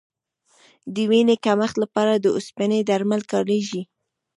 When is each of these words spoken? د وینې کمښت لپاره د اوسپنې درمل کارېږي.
د 0.93 0.95
وینې 1.09 1.35
کمښت 1.45 1.75
لپاره 1.83 2.13
د 2.17 2.25
اوسپنې 2.35 2.79
درمل 2.89 3.21
کارېږي. 3.31 3.81